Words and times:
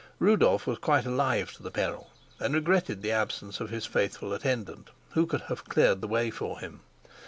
Rudolf 0.17 0.65
was 0.65 0.79
quite 0.79 1.05
alive 1.05 1.53
to 1.53 1.61
the 1.61 1.69
peril, 1.69 2.09
and 2.39 2.55
regretted 2.55 3.03
the 3.03 3.11
absence 3.11 3.59
of 3.59 3.69
his 3.69 3.85
faithful 3.85 4.33
attendant, 4.33 4.89
who 5.11 5.27
could 5.27 5.41
have 5.41 5.65
cleared 5.69 6.01
the 6.01 6.07
way 6.07 6.31
for 6.31 6.57
him. 6.59 6.79